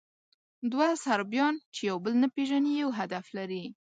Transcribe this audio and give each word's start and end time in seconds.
دوه 0.71 0.87
صربیان، 1.05 1.55
چې 1.73 1.81
یو 1.89 1.97
بل 2.03 2.13
نه 2.23 2.27
پېژني، 2.35 2.73
یو 2.83 2.89
هدف 2.99 3.25
لري. 3.37 3.63